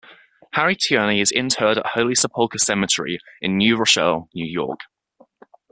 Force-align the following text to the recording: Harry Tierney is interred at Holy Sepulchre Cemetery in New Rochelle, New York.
Harry 0.53 0.75
Tierney 0.75 1.21
is 1.21 1.31
interred 1.31 1.77
at 1.77 1.85
Holy 1.85 2.15
Sepulchre 2.15 2.57
Cemetery 2.57 3.19
in 3.39 3.57
New 3.57 3.77
Rochelle, 3.77 4.29
New 4.33 4.47
York. 4.47 4.79